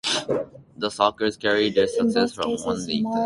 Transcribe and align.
The 0.77 0.89
Sockers 0.89 1.37
carried 1.37 1.75
their 1.75 1.85
success 1.85 2.33
from 2.33 2.57
one 2.63 2.77
league 2.87 3.03
to 3.03 3.03
the 3.03 3.03
next. 3.03 3.17